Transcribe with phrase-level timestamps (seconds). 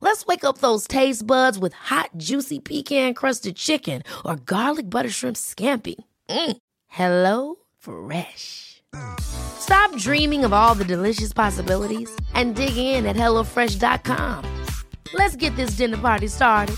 [0.00, 5.10] Let's wake up those taste buds with hot, juicy pecan crusted chicken or garlic butter
[5.10, 5.96] shrimp scampi.
[6.28, 6.56] Mm.
[6.86, 8.82] Hello Fresh.
[9.20, 14.44] Stop dreaming of all the delicious possibilities and dig in at HelloFresh.com.
[15.14, 16.76] Let's get this dinner party started.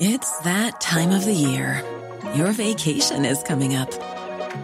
[0.00, 1.84] It's that time of the year.
[2.34, 3.90] Your vacation is coming up.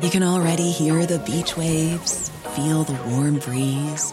[0.01, 4.13] You can already hear the beach waves, feel the warm breeze,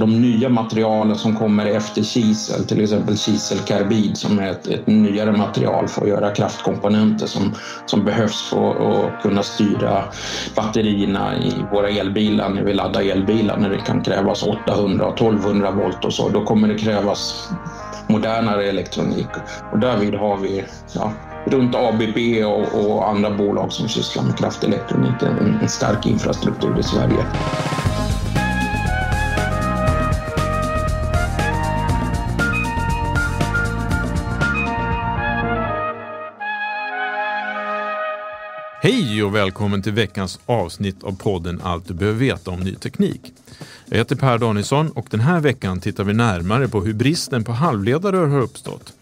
[0.00, 5.32] De nya materialen som kommer efter kisel, till exempel kiselkarbid som är ett, ett nyare
[5.32, 7.54] material för att göra kraftkomponenter som,
[7.86, 10.04] som behövs för att kunna styra
[10.56, 15.70] batterierna i våra elbilar när vi laddar elbilar när det kan krävas 800 och 1200
[15.70, 16.28] volt och så.
[16.28, 17.50] Då kommer det krävas
[18.06, 19.28] modernare elektronik
[19.72, 21.12] och därvid har vi ja,
[21.46, 26.82] runt ABB och, och, andra bolag som sysslar med kraftelektronik en, en stark infrastruktur i
[26.82, 27.26] Sverige.
[38.82, 43.32] Hej och välkommen till veckans avsnitt av podden Allt du behöver veta om ny teknik.
[43.86, 47.52] Jag heter Per Danielsson och den här veckan tittar vi närmare på hur bristen på
[47.52, 48.92] halvledare har uppstått.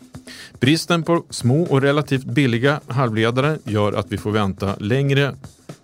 [0.61, 5.35] Bristen på små och relativt billiga halvledare gör att vi får vänta längre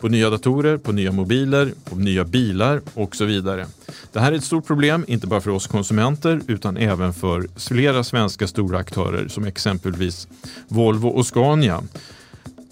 [0.01, 3.67] på nya datorer, på nya mobiler, på nya bilar och så vidare.
[4.13, 8.05] Det här är ett stort problem, inte bara för oss konsumenter utan även för flera
[8.05, 10.29] svenska stora aktörer som exempelvis
[10.69, 11.83] Volvo och Scania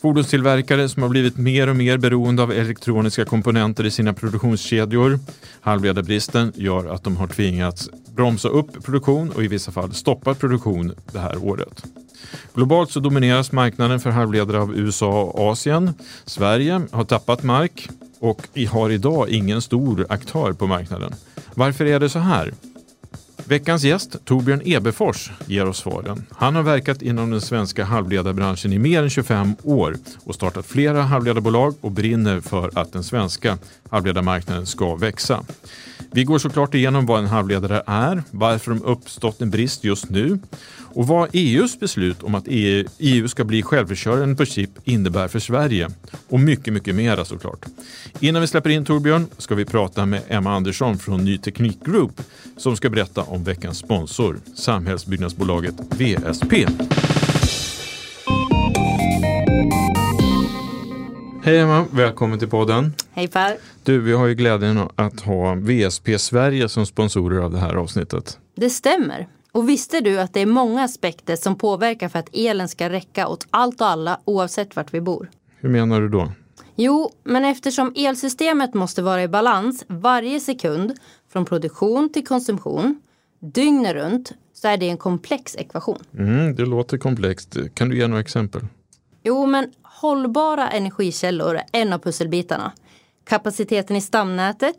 [0.02, 5.18] Fordonstillverkare som har blivit mer och mer beroende av elektroniska komponenter i sina produktionskedjor.
[5.60, 10.94] Halvledarbristen gör att de har tvingats bromsa upp produktion och i vissa fall stoppa produktion
[11.12, 11.84] det här året.
[12.54, 15.94] Globalt så domineras marknaden för halvledare av USA och Asien.
[16.24, 17.88] Sverige har tappat mark
[18.20, 21.14] och har idag ingen stor aktör på marknaden.
[21.54, 22.52] Varför är det så här?
[23.52, 26.26] Veckans gäst, Torbjörn Ebefors, ger oss svaren.
[26.30, 31.02] Han har verkat inom den svenska halvledarbranschen i mer än 25 år och startat flera
[31.02, 33.58] halvledarbolag och brinner för att den svenska
[33.90, 35.44] halvledarmarknaden ska växa.
[36.14, 40.38] Vi går såklart igenom vad en halvledare är, varför de uppstått en brist just nu
[40.94, 45.38] och vad EUs beslut om att EU, EU ska bli självförsörjande på chip innebär för
[45.38, 45.88] Sverige.
[46.28, 47.64] Och mycket, mycket mera såklart.
[48.20, 52.22] Innan vi släpper in Torbjörn ska vi prata med Emma Andersson från Ny Teknik Group
[52.56, 56.66] som ska berätta om veckans sponsor, samhällsbyggnadsbolaget VSP.
[61.44, 62.94] Hej Emma, välkommen till podden.
[63.12, 63.56] Hej Per.
[63.82, 68.38] Du, vi har ju glädjen att ha VSP Sverige som sponsorer av det här avsnittet.
[68.56, 69.28] Det stämmer.
[69.52, 73.28] Och visste du att det är många aspekter som påverkar för att elen ska räcka
[73.28, 75.30] åt allt och alla oavsett vart vi bor?
[75.60, 76.32] Hur menar du då?
[76.76, 80.92] Jo, men eftersom elsystemet måste vara i balans varje sekund
[81.32, 83.00] från produktion till konsumtion
[83.40, 85.98] dygnet runt så är det en komplex ekvation.
[86.18, 87.56] Mm, det låter komplext.
[87.74, 88.62] Kan du ge några exempel?
[89.22, 92.72] Jo, men hållbara energikällor är en av pusselbitarna.
[93.24, 94.76] Kapaciteten i stamnätet,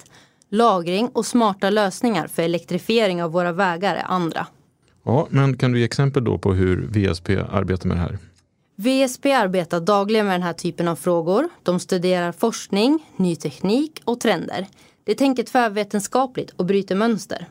[0.49, 4.47] lagring och smarta lösningar för elektrifiering av våra vägar är andra.
[5.05, 8.17] Ja, men kan du ge exempel då på hur VSP arbetar med det här?
[8.75, 11.49] VSP arbetar dagligen med den här typen av frågor.
[11.63, 14.67] De studerar forskning, ny teknik och trender.
[15.03, 17.47] Det tänker tvärvetenskapligt och bryter mönster.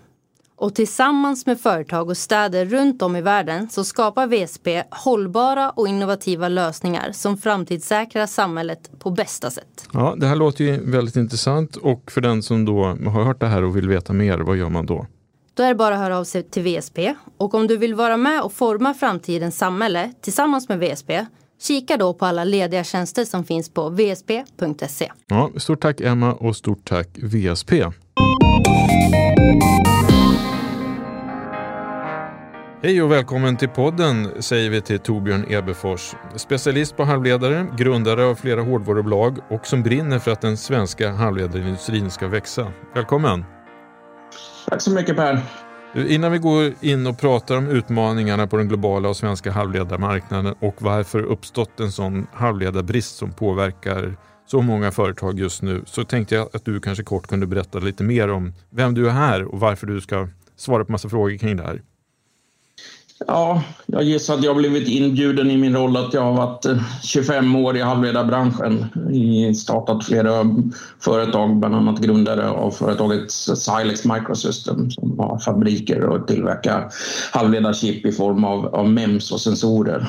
[0.63, 5.89] Och tillsammans med företag och städer runt om i världen så skapar VSP hållbara och
[5.89, 9.89] innovativa lösningar som framtidssäkrar samhället på bästa sätt.
[9.93, 13.47] Ja, det här låter ju väldigt intressant och för den som då har hört det
[13.47, 15.07] här och vill veta mer, vad gör man då?
[15.55, 17.15] Då är det bara att höra av sig till VSP.
[17.37, 21.27] Och om du vill vara med och forma framtidens samhälle tillsammans med VSP
[21.63, 25.13] Kika då på alla lediga tjänster som finns på vsp.se.
[25.27, 27.73] Ja, stort tack Emma och stort tack VSP.
[32.85, 36.15] Hej och välkommen till podden säger vi till Torbjörn Eberfors.
[36.37, 42.11] Specialist på halvledare, grundare av flera hårdvarubolag och som brinner för att den svenska halvledarindustrin
[42.11, 42.73] ska växa.
[42.95, 43.45] Välkommen!
[44.69, 45.41] Tack så mycket Per!
[46.09, 50.75] Innan vi går in och pratar om utmaningarna på den globala och svenska halvledarmarknaden och
[50.79, 56.49] varför uppstått en sån halvledarbrist som påverkar så många företag just nu så tänkte jag
[56.53, 59.87] att du kanske kort kunde berätta lite mer om vem du är här och varför
[59.87, 61.83] du ska svara på massa frågor kring det här.
[63.27, 66.65] Ja, jag gissar att jag har blivit inbjuden i min roll att jag har varit
[66.65, 68.87] eh, 25 år i halvledarbranschen.
[69.55, 70.31] Startat flera
[71.01, 76.89] företag, bland annat grundare av företaget Silex Microsystem som har fabriker och tillverkar
[77.33, 80.07] halvledarchip i form av, av MEMS och sensorer.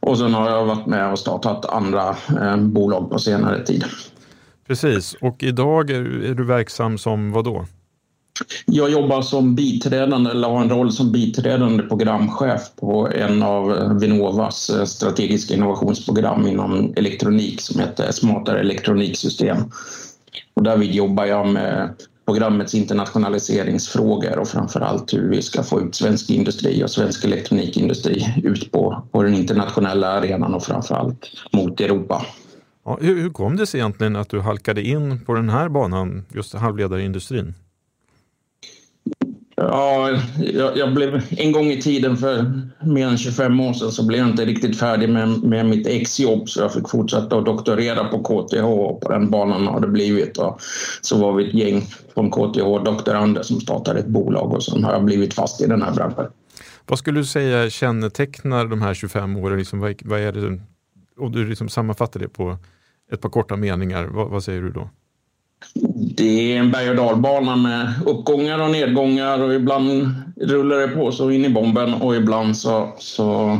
[0.00, 3.84] Och sen har jag varit med och startat andra eh, bolag på senare tid.
[4.66, 7.66] Precis, och idag är, är du verksam som vad då?
[8.66, 14.70] Jag jobbar som biträdande, eller har en roll som biträdande programchef på en av Vinnovas
[14.70, 19.56] eh, strategiska innovationsprogram inom elektronik som heter Smartare elektroniksystem.
[20.54, 21.94] Och därvid jobbar jag med
[22.26, 28.40] programmets internationaliseringsfrågor och framför allt hur vi ska få ut svensk industri och svensk elektronikindustri
[28.44, 32.26] ut på, på den internationella arenan och framför allt mot Europa.
[32.84, 36.24] Ja, hur, hur kom det sig egentligen att du halkade in på den här banan,
[36.34, 37.54] just halvledarindustrin?
[39.68, 44.06] Ja, jag, jag, blev en gång i tiden för mer än 25 år sedan så
[44.06, 48.04] blev jag inte riktigt färdig med, med mitt exjobb så jag fick fortsätta att doktorera
[48.04, 50.38] på KTH och på den banan har det blivit.
[50.38, 50.60] Och
[51.02, 51.82] så var vi ett gäng
[52.14, 55.82] från KTH doktorander som startade ett bolag och sen har jag blivit fast i den
[55.82, 56.26] här branschen.
[56.86, 59.58] Vad skulle du säga kännetecknar de här 25 åren?
[59.58, 60.60] Liksom, vad, vad är det,
[61.18, 62.58] om du liksom sammanfattar det på
[63.12, 64.90] ett par korta meningar, vad, vad säger du då?
[66.16, 71.12] Det är en berg och dalbana med uppgångar och nedgångar och ibland rullar det på
[71.12, 73.58] så in i bomben och ibland så, så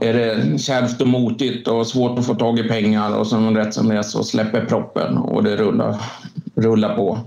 [0.00, 3.74] är det kärvt och motigt och svårt att få tag i pengar och sen rätt
[3.74, 5.96] som det är så släpper proppen och det rullar,
[6.54, 7.18] rullar på.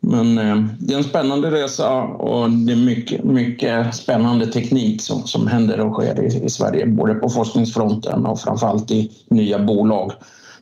[0.00, 5.22] Men eh, det är en spännande resa och det är mycket, mycket spännande teknik som,
[5.22, 10.12] som händer och sker i, i Sverige, både på forskningsfronten och framförallt i nya bolag.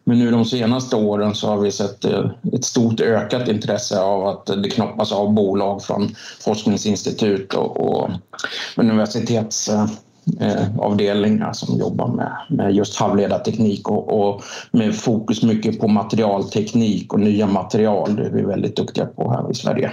[0.04, 4.26] Men nu de senaste åren så har vi sett eh, ett stort ökat intresse av
[4.26, 8.10] att det knoppas av bolag från forskningsinstitut och, och
[8.76, 15.88] universitetsavdelningar eh, eh, som jobbar med, med just halvledarteknik och, och, med fokus mycket på
[15.88, 18.16] materialteknik och nya material.
[18.16, 19.92] Det är vi väldigt duktiga på här i Sverige.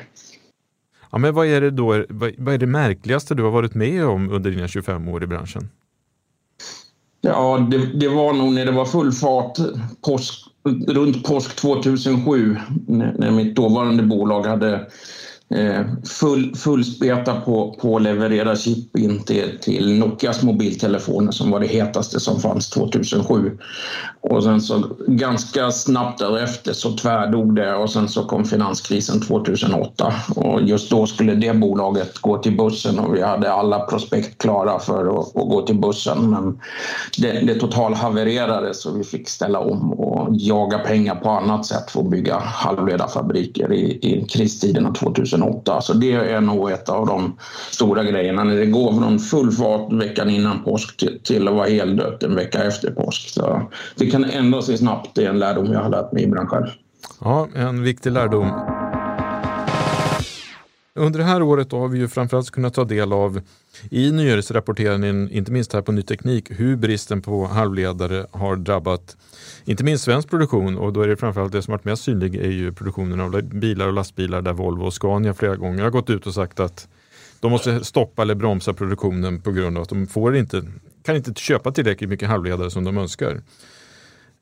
[1.12, 2.06] Ja, men vad är det då,
[2.38, 5.70] vad är det märkligaste du har varit med om under dina 25 år i branschen?
[7.22, 9.58] Ja, det, det, var nog när det var full fart
[10.06, 10.46] påsk,
[10.88, 12.58] runt påsk 2007
[12.88, 14.88] när, när mitt dåvarande bolag hade
[16.04, 21.60] full, full, fullspeta på, på att leverera chip in till, till Nokias mobiltelefoner som var
[21.60, 23.58] det hetaste som fanns 2007.
[24.22, 30.14] Och sen så ganska snabbt därefter så tvärdog det och sen så kom finanskrisen 2008
[30.36, 34.80] och just då skulle det bolaget gå till börsen och vi hade alla prospekt klara
[34.80, 36.60] för att, att gå till bussen men
[37.18, 41.92] det, det total havererade så vi fick ställa om och jaga pengar på annat sätt
[41.92, 45.82] för att bygga halvledarfabriker i, i kristiderna 2008 2008.
[45.82, 47.38] Så det är nog ett av de
[47.72, 48.44] stora grejerna.
[48.44, 52.36] När det går från full fart veckan innan påsk till, till att vara heldött en
[52.36, 53.30] vecka efter påsk.
[53.30, 53.62] Så
[53.96, 55.10] det kan ändra sig snabbt.
[55.16, 56.68] Det är en lärdom jag har lärt mig i branschen.
[57.20, 58.52] Ja, en viktig lärdom.
[61.02, 63.42] Under det här året har vi ju framförallt kunnat ta del av
[63.90, 69.18] i nyhetsrapporteringen, inte minst här på Ny Teknik, hur bristen på halvledare har drabbat
[69.66, 72.50] inte minst svensk produktion och då är det framförallt det som varit mest synlig är
[72.50, 76.28] ju produktionen av bilar och lastbilar där Volvo och Scania flera gånger har gått ut
[76.28, 76.88] och sagt att
[77.40, 80.64] de måste stoppa eller bromsa produktionen på grund av att de får inte,
[81.04, 83.42] kan inte köpa tillräckligt mycket halvledare som de önskar.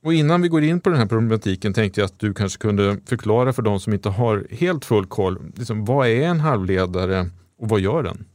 [0.03, 2.97] Och innan vi går in på den här problematiken tänkte jag att du kanske kunde
[3.05, 7.29] förklara för de som inte har helt full koll, liksom, vad är en halvledare
[7.59, 8.25] och vad gör den?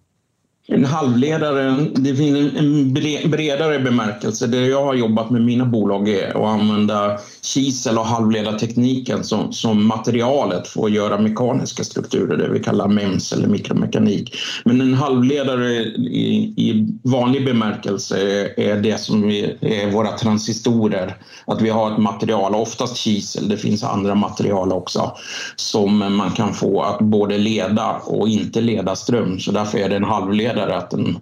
[0.66, 2.94] En halvledare, det finns en
[3.30, 4.46] bredare bemärkelse.
[4.46, 9.86] Det jag har jobbat med mina bolag är att använda kisel och halvledartekniken som, som
[9.86, 14.36] materialet för att göra mekaniska strukturer, det vi kallar MEMS eller mikromekanik.
[14.64, 21.16] Men en halvledare i, i vanlig bemärkelse är det som är våra transistorer.
[21.46, 25.12] Att vi har ett material, oftast kisel, det finns andra material också,
[25.56, 29.40] som man kan få att både leda och inte leda ström.
[29.40, 31.18] Så därför är det en halvledare halvledare att den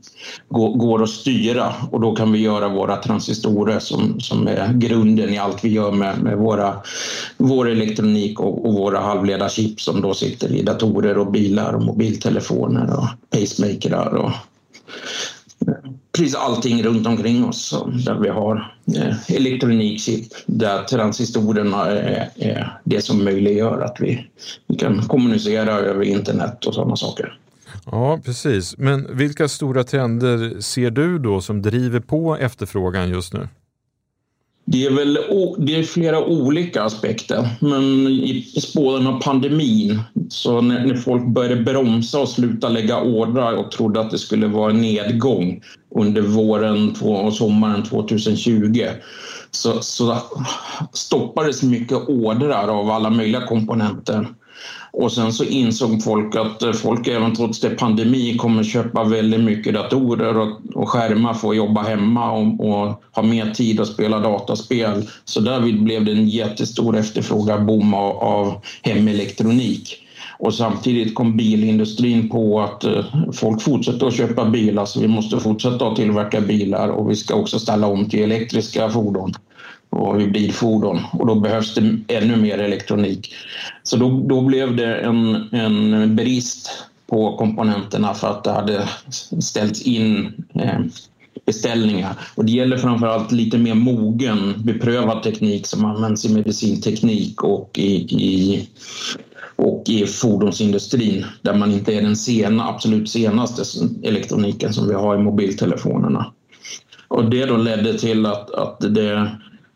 [0.79, 5.39] går, att styra och då kan vi göra våra transistorer som, som är grunden i
[5.39, 6.77] allt vi gör med, med våra,
[7.39, 12.97] vår elektronik och, och våra halvledarchip som då sitter i datorer och bilar och mobiltelefoner
[12.99, 14.33] och pacemakrar och
[16.17, 23.05] precis allting runt omkring oss där vi har eh, elektronikchip där transistorerna är, är, det
[23.05, 24.27] som möjliggör att vi,
[24.67, 27.39] vi kan kommunicera över internet och sådana saker.
[27.91, 28.79] Ja, precis.
[28.79, 33.49] Men vilka stora trender ser du då som driver på efterfrågan just nu?
[34.65, 35.19] Det är väl
[35.59, 41.63] det är flera olika aspekter, men i spåren av pandemin, så när, när, folk började
[41.63, 45.63] bromsa och sluta lägga ordrar och trodde att det skulle vara en nedgång
[45.95, 48.87] under våren och sommaren 2020,
[49.51, 50.19] så, så
[50.93, 54.27] stoppades mycket ordrar av alla möjliga komponenter.
[54.93, 59.41] Och sen så insåg folk att eh, folk även trots det pandemi kommer köpa väldigt
[59.41, 63.89] mycket datorer och, och skärmar för att jobba hemma och, och, ha mer tid att
[63.89, 65.09] spela dataspel.
[65.25, 69.99] Så därvid blev det en jättestor efterfrågan boom av, av hemelektronik.
[70.39, 75.41] Och samtidigt kom bilindustrin på att eh, folk fortsätter att köpa bilar så vi måste
[75.41, 79.35] fortsätta att tillverka bilar och vi ska också ställa om till elektriska fordon
[79.93, 83.35] och hybridfordon och då behövs det ännu mer elektronik.
[83.83, 86.71] Så då, då blev det en, en brist
[87.07, 88.89] på komponenterna för att det hade
[89.41, 90.81] ställts in eh,
[91.47, 92.15] beställningar.
[92.35, 97.95] Och det gäller framförallt lite mer mogen, beprövad teknik som används i medicinteknik och i,
[98.25, 98.69] i,
[99.57, 103.63] och i fordonsindustrin där man inte är den sena, absolut senaste
[104.03, 106.33] elektroniken som vi har i mobiltelefonerna.
[107.09, 109.31] Och det då ledde till att, att det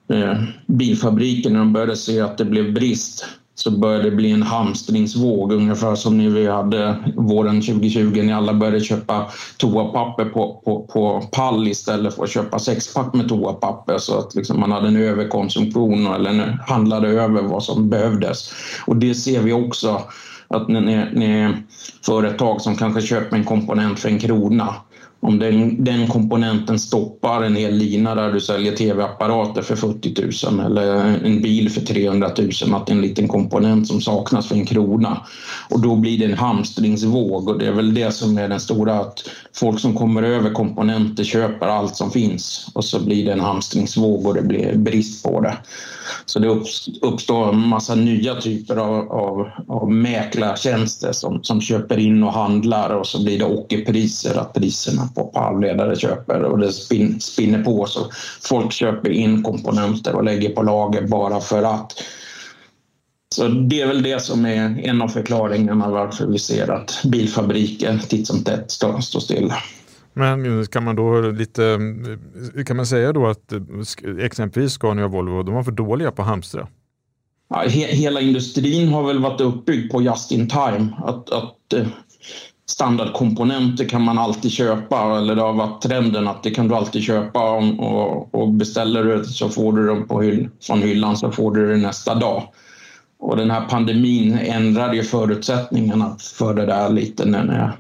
[0.09, 3.27] eh, bilfabriken när de började se att det blev brist
[3.59, 8.55] så började det bli en hamstringsvåg ungefär som när vi hade våren 2020 när alla
[8.55, 14.19] började köpa toapapper på, på, på pall istället för att köpa sexpack med toapapper så
[14.19, 18.53] att liksom man hade en överkonsumtion eller handlade över vad som behövdes.
[18.87, 20.03] Och det ser vi också
[20.49, 21.63] att när, när
[22.07, 24.75] företag som kanske köper en komponent för en krona
[25.21, 30.67] om den, den, komponenten stoppar en hel lina där du säljer tv-apparater för 40 000
[30.67, 30.95] eller
[31.25, 34.67] en bil för 300 000, att det är en liten komponent som saknas för en
[34.67, 35.21] krona.
[35.71, 38.95] Och då blir det en hamstringsvåg och det är väl det som är den stora,
[38.95, 43.41] att folk som kommer över komponenter köper allt som finns och så blir det en
[43.41, 45.57] hamstringsvåg och det blir brist på det.
[46.27, 46.49] Så det
[47.03, 52.91] uppstår en massa nya typer av, av, av mäklartjänster som, som köper in och handlar
[52.91, 57.65] och så blir det ockerpriser, att priserna på, på halvledare köper och det spin, spinner
[57.65, 58.11] på så
[58.43, 61.93] folk köper in komponenter och lägger på lager bara för att.
[63.35, 67.99] Så det är väl det som är en av förklaringarna varför vi ser att bilfabriker
[68.09, 69.55] titt som tätt står, står stilla.
[70.13, 71.79] Men kan man då lite,
[72.67, 73.53] kan man säga då att
[74.21, 76.69] exempelvis Scania och Volvo, de var för dåliga på att hamstra?
[77.49, 80.93] Ja, he, hela industrin har väl varit uppbyggd på just in time.
[81.05, 81.87] Att, att eh,
[82.71, 87.03] standardkomponenter kan man alltid köpa eller det har varit trenden att det kan du alltid
[87.03, 91.55] köpa och, och beställer du så får du dem på hyll, från hyllan så får
[91.55, 92.43] du det nästa dag.
[93.19, 97.73] Och den här pandemin ändrade ju förutsättningarna för det där lite när,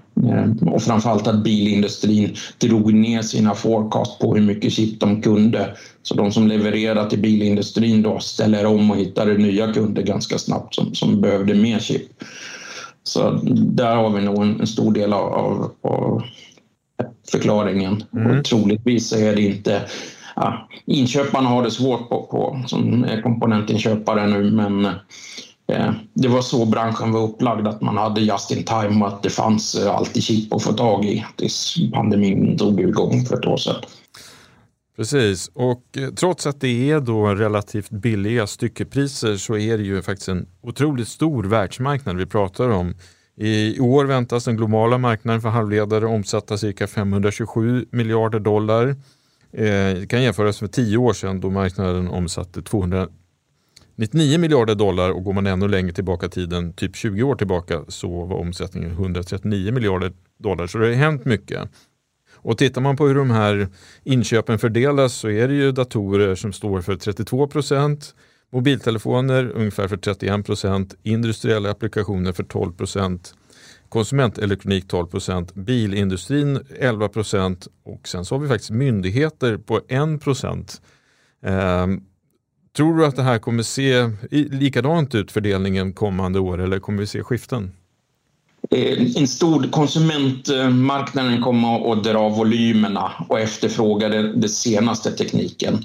[0.60, 5.76] och framförallt att bilindustrin drog ner sina forecast på hur mycket chip de kunde.
[6.02, 10.74] Så de som levererar till bilindustrin då ställer om och hittar nya kunder ganska snabbt
[10.74, 12.22] som, som behövde mer chip.
[13.06, 16.22] Så där har vi nog en, stor del av, av, av
[17.30, 18.04] förklaringen.
[18.12, 18.38] Mm.
[18.38, 19.82] Och troligtvis är det inte
[20.36, 24.84] ja, inköparna har det svårt på, på som komponentinköpare nu men
[25.72, 29.22] eh, det var så branschen var upplagd att man hade just in time och att
[29.22, 33.46] det fanns eh, alltid chip att få tag i tills pandemin drog igång för ett
[33.46, 33.82] år sedan.
[34.96, 40.02] Precis, och eh, trots att det är då relativt billiga styckepriser så är det ju
[40.02, 42.94] faktiskt en otroligt stor världsmarknad vi pratar om.
[43.36, 48.88] I år väntas den globala marknaden för halvledare omsätta cirka 527 miljarder dollar.
[49.52, 55.24] Eh, det kan jämföras med tio år sedan då marknaden omsatte 299 miljarder dollar och
[55.24, 59.72] går man ännu längre tillbaka i tiden, typ 20 år tillbaka, så var omsättningen 139
[59.72, 60.66] miljarder dollar.
[60.66, 61.68] Så det har hänt mycket.
[62.46, 63.68] Och tittar man på hur de här
[64.04, 68.14] inköpen fördelas så är det ju datorer som står för 32 procent,
[68.52, 73.34] mobiltelefoner ungefär för 31 procent, industriella applikationer för 12 procent,
[73.88, 80.20] konsumentelektronik 12 procent, bilindustrin 11 procent och sen så har vi faktiskt myndigheter på 1
[80.20, 80.82] procent.
[81.42, 81.86] Eh,
[82.76, 87.06] tror du att det här kommer se likadant ut fördelningen kommande år eller kommer vi
[87.06, 87.72] se skiften?
[88.70, 95.84] Eh, en stor konsumentmarknaden kommer att dra volymerna och efterfråga den senaste tekniken.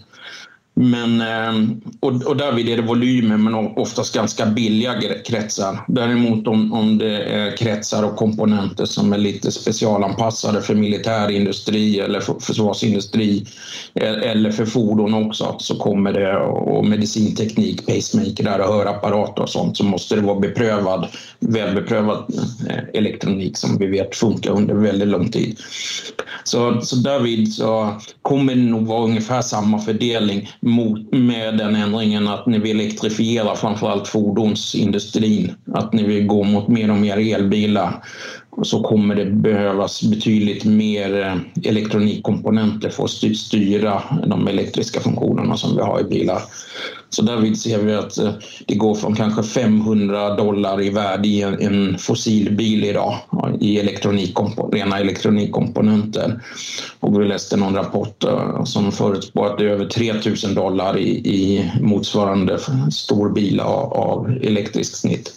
[0.81, 4.93] Men, ehm, och, och därvid är det volymer men oftast ganska billiga
[5.25, 5.85] kretsar.
[5.87, 11.99] Däremot om, om det är kretsar och komponenter som är lite specialanpassade för militär industri
[11.99, 13.45] eller för försvarsindustri
[13.93, 19.77] e-, eller för fordon också så kommer det och medicinteknik, pacemaker och hörapparater och sånt
[19.77, 21.07] så måste det vara beprövad,
[21.39, 22.33] välbeprövad
[22.69, 25.59] eh, elektronik som vi vet funkar under väldigt lång tid.
[26.43, 32.27] Så, så därvid så kommer det nog vara ungefär samma fördelning mot, med den ändringen
[32.27, 38.03] att ni vill elektrifiera framförallt fordonsindustrin, att ni vill gå mot mer och mer elbilar
[38.63, 45.75] så kommer det behövas betydligt mer eh, elektronikkomponenter för att styra de elektriska funktionerna som
[45.75, 46.41] vi har i bilar.
[47.13, 48.33] Så därvid ser vi att eh,
[48.67, 53.17] det går från kanske 500 dollar i värde i en fossilbil idag
[53.59, 54.37] i elektronik,
[54.71, 56.43] rena elektronikkomponenter.
[56.99, 61.09] Och vi läste någon rapport eh, som förutspår att det är över 3000 dollar i,
[61.09, 62.59] i motsvarande
[62.91, 65.33] stor bil av, av elektriskt snitt.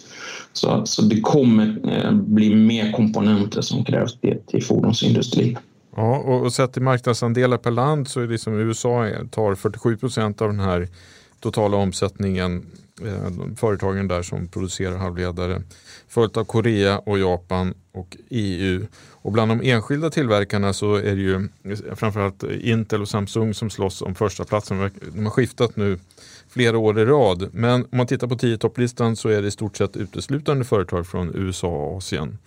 [0.53, 5.57] Så, så det kommer eh, bli mer komponenter som krävs till, till fordonsindustrin.
[5.95, 9.97] Ja, och, och sett i marknadsandelar per land så är det som USA tar 47
[9.97, 10.87] procent av den här
[11.45, 12.65] totala omsättningen,
[13.01, 15.61] eh, företagen där som producerar halvledare.
[16.07, 18.87] Följt av Korea och Japan och EU.
[19.11, 23.69] Och bland de enskilda tillverkarna så är det ju eh, framförallt Intel och Samsung som
[23.69, 24.91] slåss om första platsen.
[25.13, 25.99] De har skiftat nu
[26.49, 27.49] flera år i rad.
[27.53, 31.07] Men om man tittar på 10 topplistan så är det i stort sett uteslutande företag
[31.07, 32.37] från USA och Asien.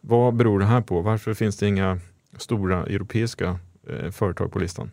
[0.00, 1.00] Vad beror det här på?
[1.00, 2.00] Varför finns det inga
[2.38, 3.58] stora europeiska
[3.88, 4.90] eh, företag på listan?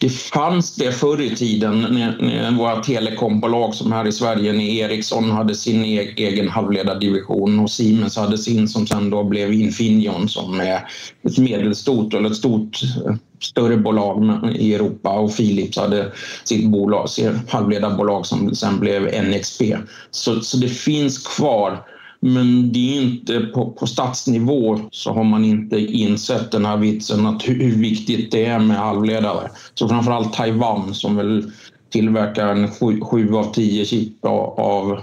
[0.00, 4.64] Det fanns det förr i tiden när, när våra telekombolag som här i Sverige, när
[4.64, 10.28] Ericsson hade sin e egen halvledardivision och Siemens hade sin som sen då blev Infineon
[10.28, 10.88] som är
[11.22, 12.80] ett medelstort eller ett stort
[13.42, 16.12] större bolag i Europa och Philips hade
[16.44, 17.08] sitt bolag,
[17.48, 19.62] halvledarbolag som sen blev NXP.
[20.10, 21.82] Så, så det finns kvar
[22.20, 27.26] men det är inte på, på statsnivå så har man inte insett den här vitsen
[27.26, 29.50] att hur, viktigt det är med halvledare.
[29.74, 31.52] Så framförallt Taiwan som väl
[31.90, 35.00] tillverkar en sju, sju av tio chip av, av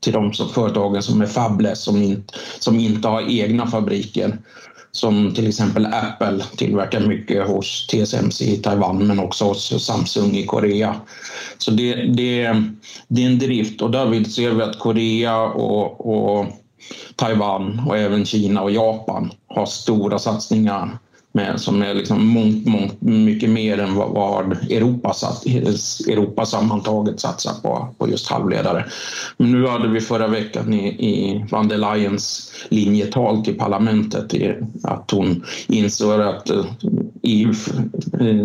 [0.00, 4.38] till de som, företagen som är fabless som, inte, som inte har egna fabriker
[4.92, 10.46] som till exempel Apple tillverkar mycket hos TSMC i Taiwan men också hos Samsung i
[10.46, 10.96] Korea.
[11.58, 12.62] Så det, det,
[13.08, 16.46] det är en drift och därvid ser vi att Korea och, och
[17.16, 20.98] Taiwan och även Kina och Japan har stora satsningar
[21.32, 25.46] med, som är liksom mångt, mångt, mycket mer än vad, vad Europa, satt,
[26.08, 28.86] Europa sammantaget satsar på, på just halvledare.
[29.36, 34.54] Men nu hade vi förra veckan i, i van der Leyens linjetal till parlamentet i,
[34.82, 36.64] att hon insåg att eh,
[37.22, 37.52] EU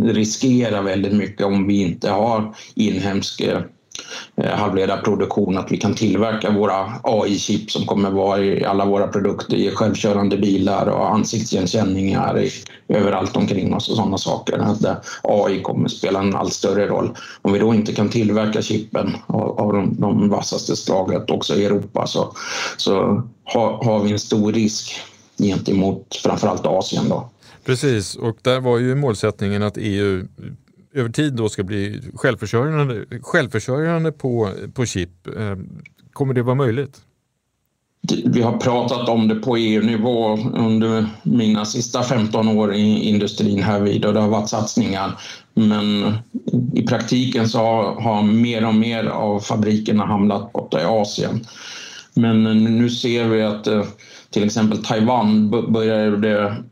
[0.03, 3.61] riskerar väldigt mycket om vi inte har inhemsk eh,
[4.37, 9.55] Eh, halvledarproduktion, att vi kan tillverka våra AI-chip som kommer vara i alla våra produkter,
[9.55, 12.51] i självkörande bilar och ansiktsigenkänningar i,
[12.87, 14.57] överallt omkring oss och sådana saker.
[14.57, 17.17] Att eh, AI kommer spela en allt större roll.
[17.41, 21.65] Om vi då inte kan tillverka chippen av, av de, de vassaste slaget också i
[21.65, 22.33] Europa så,
[22.77, 25.01] så har, har vi en stor risk
[25.37, 27.09] gentemot framförallt Asien.
[27.09, 27.29] Då.
[27.65, 30.27] Precis, och där var ju målsättningen att EU
[30.95, 35.27] över tid då ska bli självförsörjande, självförsörjande på, på chip.
[35.27, 35.57] Eh,
[36.13, 37.01] kommer det vara möjligt?
[38.25, 43.79] Vi har pratat om det på EU-nivå under mina sista 15 år i industrin här
[43.79, 45.19] vid och det har varit satsningar.
[45.53, 46.13] Men
[46.73, 47.59] i praktiken så
[47.99, 51.45] har, mer och mer av fabrikerna hamnat borta i Asien.
[52.13, 53.83] Men nu ser vi att eh,
[54.29, 56.63] till exempel Taiwan börjar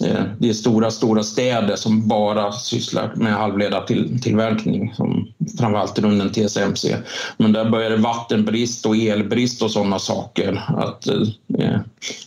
[0.00, 5.28] Eh, det är stora, stora städer som bara sysslar med halvledartillverkning, som
[5.58, 6.96] framförallt runt TSMC.
[7.36, 10.64] Men där börjar det vattenbrist och elbrist och sådana saker.
[10.78, 11.22] Att eh,
[11.58, 11.80] eh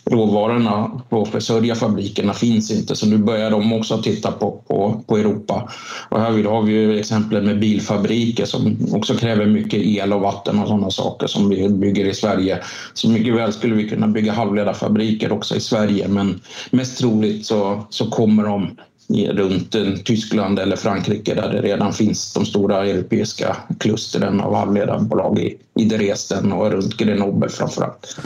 [0.04, 5.18] råvarorna på försörja fabrikerna finns inte, så nu börjar de också titta på, på, på
[5.18, 5.70] Europa.
[6.08, 10.58] Och här har vi ju exempel med bilfabriker som också kräver mycket el och vatten
[10.58, 12.58] och sådana saker som vi bygger i Sverige.
[12.94, 17.55] Så mycket väl skulle vi kunna bygga halvledarfabriker också i Sverige, men mest troligt så
[17.90, 18.76] så, kommer de
[19.32, 25.56] runt Tyskland eller Frankrike där det redan finns de stora europeiska klustren av halvledarbolag i,
[25.74, 28.16] i Dresden och runt Grenoble framförallt.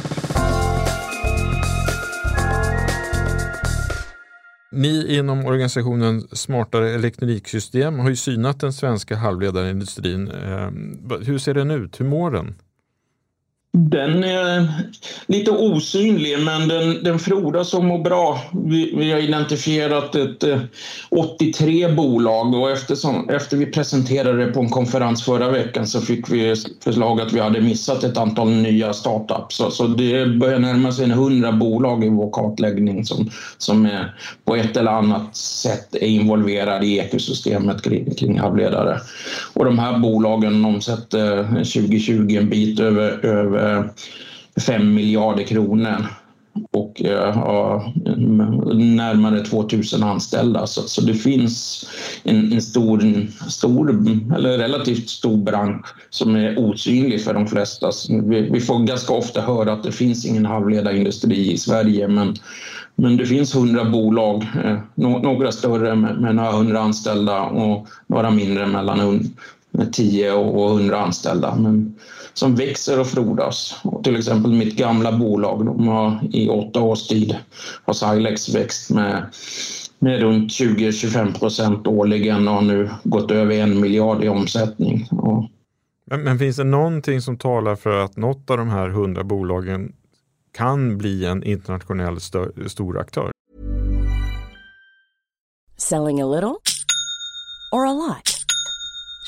[4.73, 10.29] Ni inom organisationen Smartare elektroniksystem har ju synat den svenska halvledarindustrin.
[10.29, 12.01] Ehm, hur ser den ut?
[12.01, 12.55] Hur mår den?
[13.89, 14.69] Den är
[15.27, 18.41] lite osynlig, men den, den frodas och mår bra.
[18.53, 20.61] Vi, vi har identifierat ett, eh,
[21.11, 26.31] 83 bolag och eftersom, efter vi presenterade det på en konferens förra veckan så fick
[26.31, 29.57] vi förslag att vi hade missat ett antal nya startups.
[29.57, 34.15] Så, så det börjar närma sig 100 bolag i vår kartläggning som, som är
[34.45, 39.01] på ett eller annat sätt är involverade i ekosystemet kring, kring halvledare.
[39.55, 43.70] Och de här bolagen omsätter eh, 2020 en bit över, över
[44.67, 46.07] 5 miljarder kronor
[46.71, 47.93] och eh, ja,
[48.75, 50.67] närmare 2000 anställda.
[50.67, 51.87] Så, så det finns
[52.23, 53.91] en, en, stor, stor,
[54.37, 57.91] eller relativt stor bransch som är osynlig för de flesta.
[58.23, 62.35] Vi, vi får ganska ofta höra att det finns ingen halvledarindustri i Sverige men,
[62.95, 68.31] men det finns hundra bolag, eh, några större med, med några hundra anställda och några
[68.31, 69.31] mindre mellan
[69.93, 71.55] 10 och 100 anställda.
[71.55, 71.95] Men
[72.35, 73.81] som växer och frodas.
[73.85, 77.37] Och till exempel mitt gamla bolag, de har i åtta års tid
[77.85, 79.27] har Silex växt med,
[79.99, 85.09] med runt 20-25 procent årligen och har nu gått över en miljard i omsättning.
[85.11, 85.45] Och
[86.11, 89.93] men, men, finns det någonting som talar för att något av de här hundra bolagen
[90.53, 93.33] kan bli en internationell stör, stor aktör?
[95.77, 96.57] Selling a little
[97.73, 98.40] or a lot?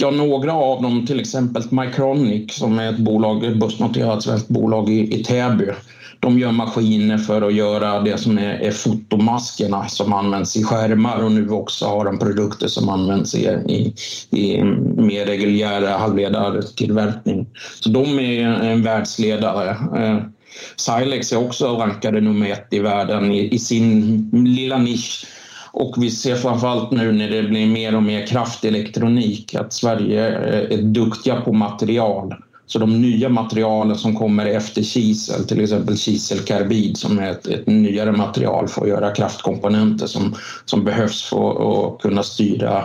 [0.00, 4.90] Ja, några av dem, till exempel Mycronic som är ett bolag, ett börsnoterat svenskt bolag
[4.90, 5.66] i, i Täby.
[6.20, 11.24] De gör maskiner för att göra det som är, är fotomaskerna som används i skärmar
[11.24, 13.94] och nu också har de produkter som används i, i,
[14.30, 14.62] i
[14.96, 17.46] mer reguljär halvledartillverkning.
[17.80, 19.70] Så de är en världsledare.
[19.70, 20.18] Eh,
[20.76, 25.26] Silex är också rankade nummer ett i världen i, i sin lilla nisch
[25.78, 30.78] och vi ser framförallt nu när det blir mer och mer kraftelektronik att Sverige eh,
[30.78, 32.34] är duktiga på material.
[32.66, 37.66] Så de nya materialen som kommer efter kisel, till exempel kiselkarbid som är ett, ett
[37.66, 42.84] nyare material för att göra kraftkomponenter som, som behövs för att kunna styra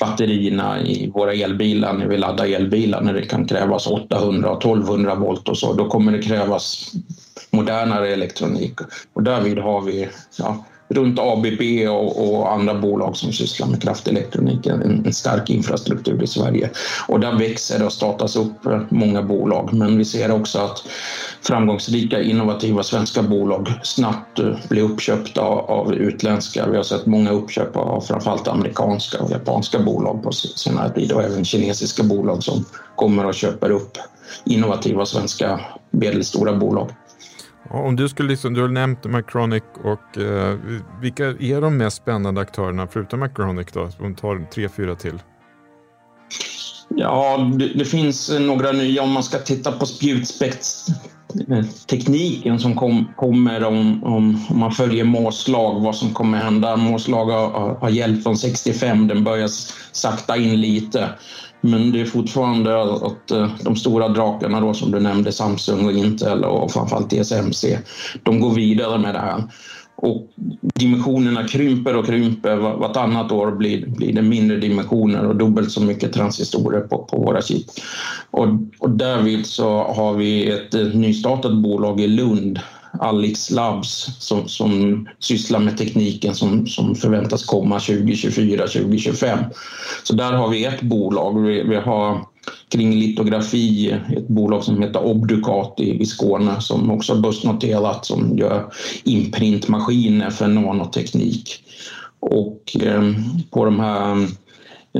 [0.00, 5.14] batterierna i våra elbilar när vi laddar elbilar när det kan krävas 800 och 1200
[5.14, 5.72] volt och så.
[5.72, 6.92] Då kommer det krävas
[7.50, 8.74] modernare elektronik.
[9.12, 14.66] Och därvid har vi ja, runt ABB och, och, andra bolag som sysslar med kraftelektronik
[14.66, 16.70] en, en stark infrastruktur i Sverige.
[17.08, 19.72] Och där växer det och startas upp många bolag.
[19.72, 20.84] Men vi ser också att
[21.42, 26.66] framgångsrika innovativa svenska bolag snabbt eh, blir uppköpta av utländska.
[26.70, 31.22] Vi har sett många uppköp av framförallt amerikanska och japanska bolag på senare tid och
[31.22, 32.64] även kinesiska bolag som
[32.96, 33.98] kommer och köper upp
[34.44, 36.90] innovativa svenska medelstora bolag.
[37.72, 40.58] Om du skulle liksom, du har nämnt Macronic och eh,
[41.00, 43.88] vilka är de mest spännande aktörerna förutom Macronic då?
[44.00, 45.18] Om tar tre, fyra till.
[46.96, 53.64] Ja, det, det, finns några nya om man ska titta på spjutspetstekniken som kom, kommer
[53.64, 56.76] om, om, om, man följer Måslag, vad som kommer hända.
[56.76, 59.48] Måslag har, har hjälpt från 65, den börjar
[59.92, 61.08] sakta in lite.
[61.64, 65.92] Men det är fortfarande att eh, de stora drakarna då som du nämnde, Samsung och
[65.92, 67.78] Intel och framförallt TSMC,
[68.22, 69.44] de går vidare med det här.
[69.96, 70.28] Och
[70.74, 72.56] dimensionerna krymper och krymper.
[72.56, 77.42] Vartannat år blir, blir det mindre dimensioner och dubbelt så mycket transistorer på, på våra
[77.42, 77.66] chip.
[78.30, 78.48] Och,
[78.78, 82.60] och därvid så har vi ett nystartat bolag i Lund
[83.00, 89.38] Alix Labs som, som sysslar med tekniken som, som förväntas komma 2024, 2025.
[90.02, 91.42] Så där har vi ett bolag.
[91.42, 92.26] Vi, vi har
[92.68, 98.38] kring litografi ett bolag som heter Obducat i, i Skåne som också har börsnoterat som
[98.38, 98.72] gör
[99.04, 101.64] imprintmaskiner för nanoteknik.
[102.20, 103.02] Och eh,
[103.50, 104.28] på de här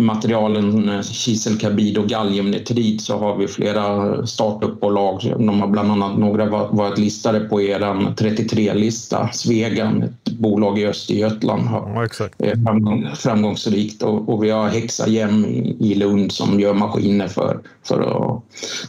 [0.00, 5.34] materialen eh, kiselkarbid och galliumnitrid så har vi flera startupbolag.
[5.38, 9.28] De har bland annat några varit listade på er 33-lista.
[9.32, 15.76] Svegan, ett bolag i Östergötland, har ja, framgång, framgångsrikt och, och, vi har Hexagem i,
[15.80, 18.42] i Lund som gör maskiner för, för att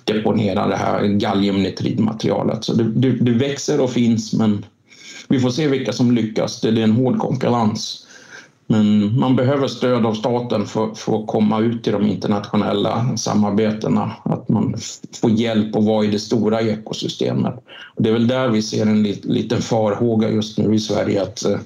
[0.04, 2.64] deponera det här galliumnitridmaterialet.
[2.64, 4.66] Så det, det, det växer och finns men
[5.28, 6.62] vi får se vilka som lyckas.
[6.62, 8.08] Det är en hård konkurrens.
[8.68, 14.12] Men man behöver stöd av staten för, för att komma ut i de internationella samarbetena.
[14.26, 14.76] Att man
[15.22, 17.54] får hjälp att vara i det stora ekosystemet.
[17.96, 21.46] Och det är väl där vi ser en liten farhåga just nu i Sverige att
[21.46, 21.60] eh,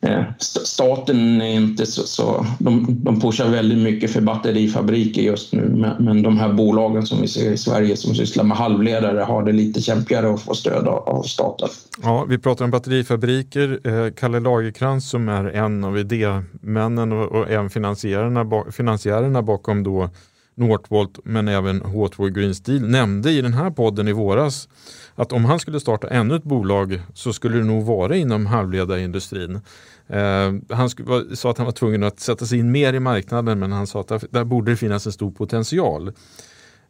[0.00, 2.02] eh staten är inte så...
[2.02, 7.06] så de, de pushar väldigt mycket för batterifabriker just nu men, men de här bolagen
[7.06, 10.54] som vi ser i Sverige som sysslar med halvledare har det lite kämpigare att få
[10.54, 11.68] stöd av, av staten.
[12.02, 13.80] Ja, vi pratar om batterifabriker.
[13.84, 20.10] Eh, Kalle Lagerkrans som är en av idémännen och, och även finansiärerna, finansiärerna bakom då
[20.54, 24.68] Northvolt men även H2 Green Steel nämnde i den här podden i våras
[25.14, 29.60] att om han skulle starta ännu ett bolag så skulle det nog vara inom halvledarindustrin.
[30.06, 30.90] Eh, han
[31.34, 34.00] sa att han var tvungen att sätta sig in mer i marknaden men han sa
[34.00, 36.12] att där borde det finnas en stor potential.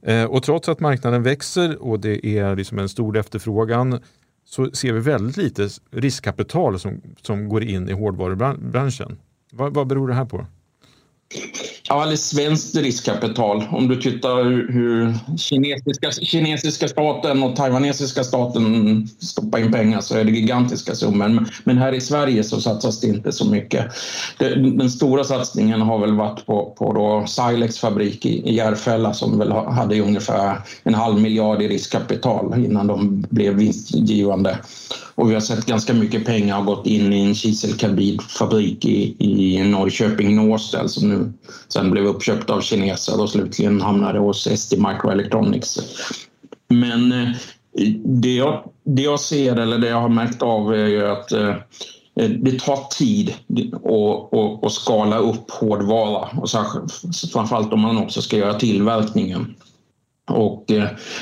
[0.03, 4.01] Eh, och trots att marknaden växer och det är liksom en stor efterfrågan
[4.45, 9.19] så ser vi väldigt lite riskkapital som, som går in i hårdvarubranschen.
[9.53, 10.47] Vad, vad beror det här på?
[11.89, 13.65] Ja, eller svenskt riskkapital.
[13.71, 20.25] Om du tittar hur kinesiska, kinesiska staten och taiwanesiska staten stoppar in pengar så är
[20.25, 21.47] det gigantiska summor.
[21.65, 23.87] Men här i Sverige så satsas det inte så mycket.
[24.79, 29.53] Den stora satsningen har väl varit på, på då Silex fabrik i Järfälla som väl
[29.53, 34.59] hade ungefär en halv miljard i riskkapital innan de blev vinstgivande.
[35.15, 39.63] Och vi har sett ganska mycket pengar ha gått in i en kiselkarbidfabrik i, i
[39.63, 41.33] Norrköping, Nåstel som nu
[41.73, 45.79] sen blev uppköpt av kineser och slutligen hamnade hos ST Microelectronics.
[46.69, 47.29] Men eh,
[48.05, 51.49] det jag, det jag ser eller det jag har märkt av är ju att eh,
[52.17, 53.35] eh, det tar tid
[54.63, 56.49] att, skala upp hårdvara och
[57.33, 59.55] framförallt om man också ska göra tillverkningen.
[60.31, 60.65] Och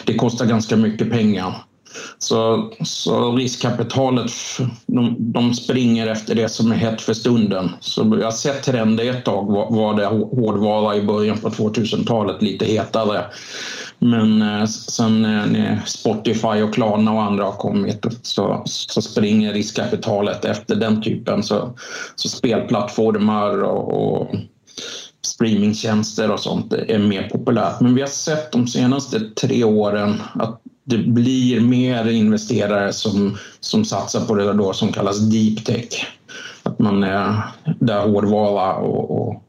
[0.05, 1.65] det kostar ganska mycket pengar.
[2.19, 4.33] Så, så riskkapitalet,
[4.87, 7.71] de, de, springer efter det som är hett för stunden.
[7.81, 12.43] Så jag har sett trender ett tag var, var det hårdvara i början på 2000-talet
[12.43, 13.25] lite hetare.
[13.99, 19.53] Men eh, sen eh, när Spotify och Klarna och andra har kommit så, så springer
[19.53, 21.43] riskkapitalet efter den typen.
[21.43, 21.79] Så,
[22.17, 24.35] så spelplattformar och, och
[25.27, 27.81] streamingtjänster och sånt är mer populärt.
[27.81, 33.85] Men vi har sett de senaste tre åren att det blir mer investerare som, som
[33.85, 36.07] satsar på det då som kallas deep tech.
[36.63, 37.43] Att man är
[37.81, 39.43] där hårdvara och, och,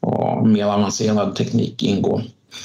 [0.00, 2.22] och mer avancerad teknik ingår.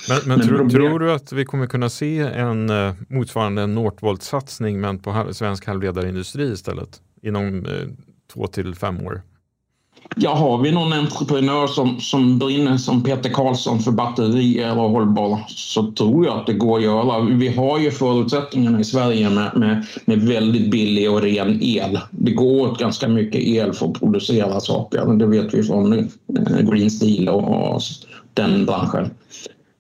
[0.10, 4.82] Men, men, men tror, tror, du att vi kommer kunna se en eh, motsvarande Northvolt-satsning
[4.82, 7.72] men på svensk halvledarindustri istället inom eh,
[8.34, 9.22] två till fem år?
[10.16, 15.40] Ja, har vi någon entreprenör som, som brinner som Peter Karlsson för batterier och hållbar
[15.48, 17.22] så tror jag att det går att göra.
[17.22, 22.00] Vi har ju förutsättningarna i Sverige med, med, med väldigt billig och ren el.
[22.12, 25.06] Det går åt ganska mycket el för att producera saker.
[25.06, 26.06] Det vet vi från eh,
[26.72, 27.82] Green Steel och, och
[28.34, 29.10] den branschen.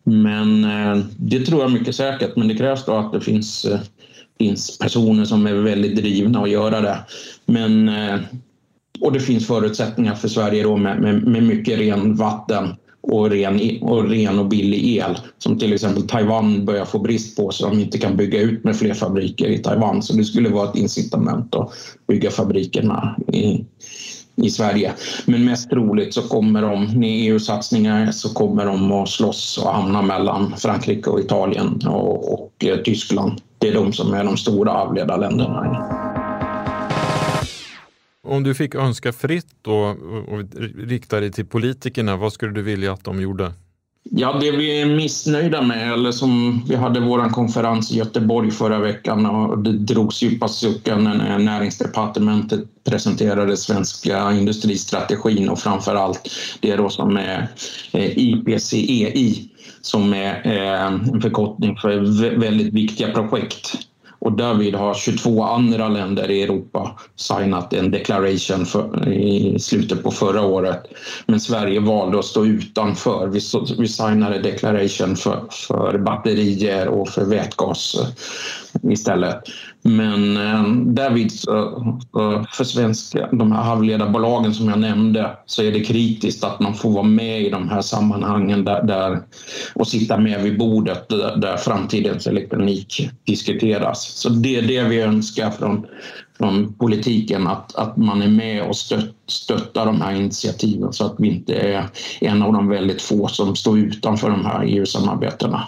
[0.03, 3.79] Men eh, det tror jag mycket säkert, men det krävs då att det finns, eh,
[4.37, 6.97] finns personer som är väldigt drivna att göra det.
[7.45, 7.89] Men
[9.01, 13.79] och det finns förutsättningar för Sverige då med, med, med mycket ren vatten och ren,
[13.81, 17.79] och ren och billig el som till exempel Taiwan börjar få brist på så de
[17.79, 20.01] inte kan bygga ut med fler fabriker i Taiwan.
[20.01, 21.71] Så det skulle vara ett incitament att
[22.07, 23.65] bygga fabrikerna i,
[24.35, 24.93] i Sverige.
[25.25, 30.01] Men mest troligt så kommer de, med EU-satsningar så kommer de att slåss och hamna
[30.01, 33.41] mellan Frankrike och Italien och, och eh, Tyskland.
[33.57, 36.11] Det är de som är de stora avledarländerna.
[38.23, 39.95] Om du fick önska fritt då
[40.27, 40.43] och
[40.77, 43.53] rikta dig till politikerna, vad skulle du vilja att de gjorde?
[44.03, 48.79] Ja, det vi är missnöjda med, eller som vi hade vår konferens i Göteborg förra
[48.79, 56.29] veckan och det drogs djupa suckar när näringsdepartementet presenterade svenska industristrategin och framför allt
[56.60, 57.47] det då som är
[57.91, 59.49] eh, IPCEI
[59.81, 61.99] som är eh, en förkortning för
[62.39, 63.77] väldigt viktiga projekt
[64.21, 70.12] och därvid har 22 andra länder i Europa signat en declaration för, i slutet på
[70.12, 70.84] förra året.
[71.25, 73.27] Men Sverige valde att stå utanför.
[73.27, 73.39] Vi,
[73.77, 77.95] vi signade declaration för, för batterier och för vätgas
[78.84, 79.39] istället.
[79.81, 81.31] Men eh, därvid
[82.57, 86.91] för svenska, de här halvledarbolagen som jag nämnde så är det kritiskt att man får
[86.91, 89.21] vara med i de här sammanhangen där, där
[89.75, 94.03] och sitta med vid bordet där, där framtidens elektronik diskuteras.
[94.03, 95.86] Så det är det vi önskar från,
[96.38, 101.15] från politiken, att, att man är med och stött, stöttar de här initiativen så att
[101.17, 101.86] vi inte är
[102.21, 105.67] en av de väldigt få som står utanför de här EU-samarbetena.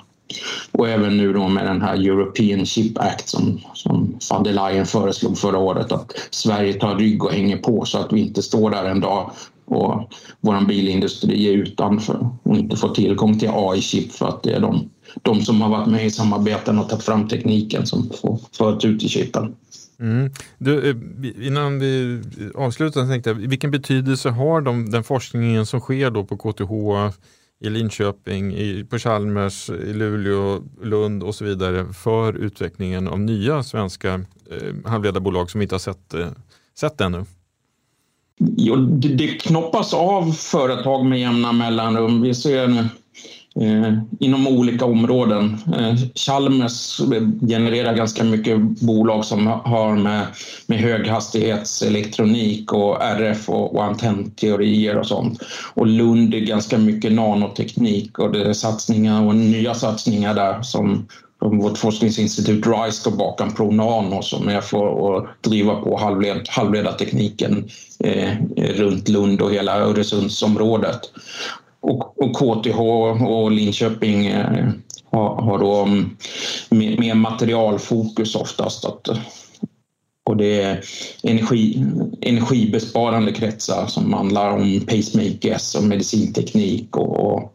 [0.72, 4.86] Och även nu då med den här European Chip Act som, som van der Leyen
[4.86, 8.70] föreslog förra året att Sverige tar rygg och hänger på så att vi inte står
[8.70, 9.32] där en dag
[9.66, 14.60] och vår bilindustri är utanför och inte får tillgång till AI-chip för att det är
[14.60, 14.90] de,
[15.22, 19.04] de som har varit med i samarbeten och tagit fram tekniken som får föras ut
[19.04, 19.56] i chippen.
[20.00, 20.32] Mm.
[20.58, 20.96] Du, eh,
[21.48, 22.22] innan vi
[22.56, 26.72] avslutar tänkte jag, vilken betydelse har de, den forskningen som sker då på KTH
[27.64, 33.64] i Linköping, i, på Chalmers, i Luleå, Lund och så vidare för utvecklingen av nya
[33.64, 34.14] svenska
[34.52, 36.28] eh, halvledarbolag som vi inte har sett, eh,
[36.76, 37.26] sett ännu?
[38.40, 42.22] Jo, det, det knoppas av företag med jämna mellanrum.
[42.22, 42.88] Vi ser nu
[43.62, 45.58] Eh, inom olika områden.
[45.78, 47.02] Eh, Chalmers
[47.48, 50.26] genererar ganska mycket bolag som har med,
[50.68, 55.42] med höghastighetselektronik och RF och, och antennteorier och sånt.
[55.74, 61.08] Och Lund är ganska mycket nanoteknik och det är satsningar och nya satsningar där som
[61.40, 68.32] vårt forskningsinstitut RISE står bakom Pronano som är för att driva på halvled, halvledartekniken eh,
[68.56, 71.00] runt Lund och hela Öresundsområdet.
[71.84, 72.80] Och, och KTH
[73.24, 74.70] och Linköping eh,
[75.12, 76.18] har, har då mm,
[76.70, 78.86] mer, mer materialfokus oftast.
[78.86, 79.18] Att, eh,
[80.26, 80.84] och det är
[81.24, 81.86] energi,
[82.22, 87.54] energibesparande kretsar som handlar om pacemakers och medicinteknik och, och,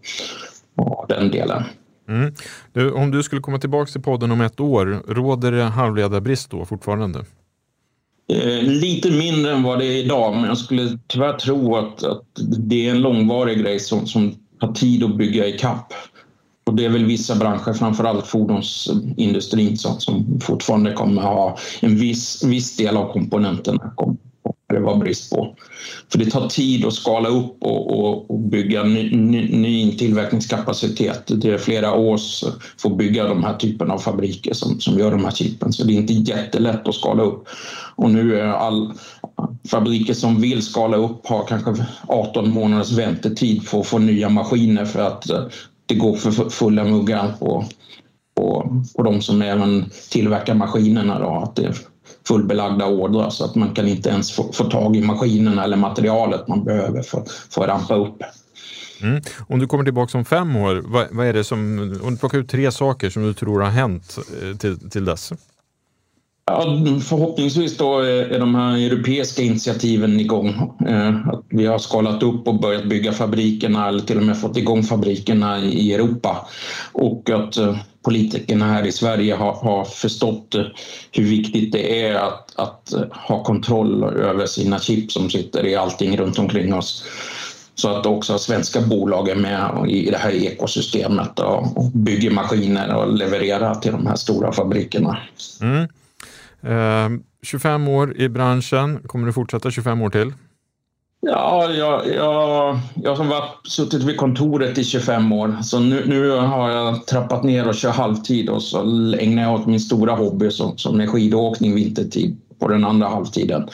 [0.76, 1.64] och den delen.
[2.08, 2.34] Mm.
[2.72, 6.64] Du, om du skulle komma tillbaka till podden om ett år, råder det halvledarbrist då
[6.64, 7.24] fortfarande?
[8.32, 12.24] Eh, lite mindre än vad det är idag, men jag skulle tyvärr tro att, att
[12.58, 15.92] det är en långvarig grej som, som tar tid att bygga i kapp.
[16.66, 22.44] Och det är väl vissa branscher, framförallt fordonsindustrin, som, som fortfarande kommer ha en viss,
[22.44, 24.16] viss del av komponenterna kommer
[24.74, 25.56] det var brist på.
[26.12, 31.22] För det tar tid att skala upp och, och, och bygga ny, ny, ny, tillverkningskapacitet.
[31.26, 32.18] Det är flera år
[32.80, 35.72] för att bygga de här typerna av fabriker som, som gör de här chippen.
[35.72, 37.48] Så det är inte jättelätt att skala upp.
[37.96, 38.92] Och nu är all
[39.70, 44.84] fabriker som vill skala upp har kanske 18 månaders väntetid för att få nya maskiner
[44.84, 45.44] för att eh,
[45.86, 47.64] det går för fulla muggar på,
[48.36, 51.18] på, på de som även tillverkar maskinerna.
[51.18, 51.74] Då, att det
[52.28, 56.48] fullbelagda ordrar så att man kan inte ens få, få tag i maskinerna eller materialet
[56.48, 58.22] man behöver för, för att rampa upp.
[59.02, 59.22] Mm.
[59.48, 62.38] Om du kommer tillbaka om fem år, vad, vad, är det som, om du plockar
[62.38, 65.32] ut tre saker som du tror har hänt eh, till, till dess?
[66.46, 66.64] Ja,
[67.08, 70.48] förhoppningsvis då är de här europeiska initiativen igång.
[70.88, 74.56] Eh, att vi har skalat upp och börjat bygga fabrikerna eller till och med fått
[74.56, 76.48] igång fabrikerna i Europa.
[76.92, 77.76] Och att eh,
[78.08, 80.54] politikerna här i Sverige har, har förstått
[81.12, 86.16] hur viktigt det är att, att ha kontroll över sina chip som sitter i allting
[86.16, 87.04] runt omkring oss.
[87.74, 93.12] Så att också svenska bolag är med i det här ekosystemet och bygger maskiner och
[93.12, 95.18] levererar till de här stora fabrikerna.
[95.60, 95.88] Mm.
[96.62, 100.32] Eh, 25 år i branschen, kommer du fortsätta 25 år till?
[101.20, 105.56] Ja, jag, jag, jag som var suttit vid kontoret i 25 år.
[105.62, 108.78] Så nu, nu, har jag trappat ner och kör halvtid och så
[109.18, 113.68] ägnar jag åt min stora hobby som, som är skidåkning vintertid på den andra halvtiden.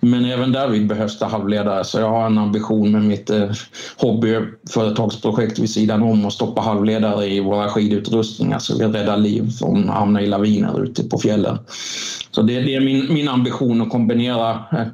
[0.00, 3.50] Men även där behövs det halvledare så jag har en ambition med mitt eh,
[3.96, 9.90] hobbyföretagsprojekt vid sidan om att stoppa halvledare i våra skidutrustningar så vi räddar liv från
[9.90, 11.58] att hamna i laviner ute på fjällen.
[12.30, 14.86] Så det, det är min, min ambition att kombinera, eh,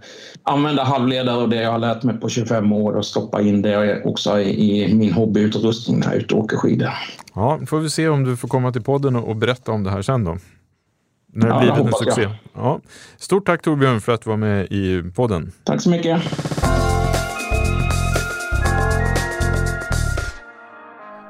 [0.43, 4.03] använda halvledare och det jag har lärt mig på 25 år och stoppa in det
[4.05, 6.91] också i, i min hobbyutrustning när jag är ute och åker skidor.
[7.35, 9.91] Ja, får vi se om du får komma till podden och, och berätta om det
[9.91, 10.39] här sen då.
[11.33, 12.29] När det ja, blir en succé.
[12.55, 12.81] Ja.
[13.17, 15.53] Stort tack Torbjörn för att du var med i podden.
[15.65, 16.23] Tack så mycket.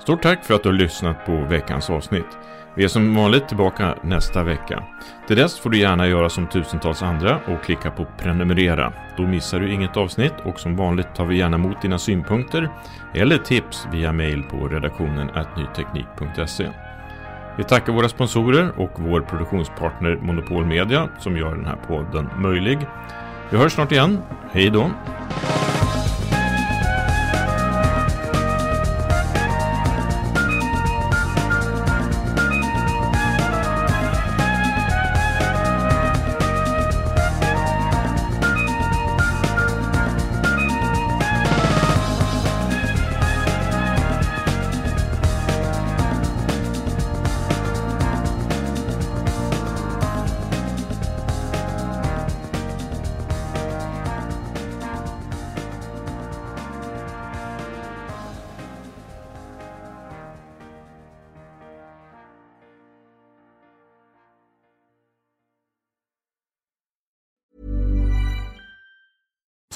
[0.03, 2.39] Stort tack för att du har lyssnat på veckans avsnitt.
[2.77, 4.85] Vi är som vanligt tillbaka nästa vecka.
[5.27, 8.93] Till dess får du gärna göra som tusentals andra och klicka på prenumerera.
[9.17, 12.69] Då missar du inget avsnitt och som vanligt tar vi gärna emot dina synpunkter
[13.15, 16.90] eller tips via mail på redaktionen nyteknik.se.
[17.57, 22.79] Vi tackar våra sponsorer och vår produktionspartner Monopol Media som gör den här podden möjlig.
[23.51, 24.19] Vi hörs snart igen.
[24.53, 24.91] Hej då!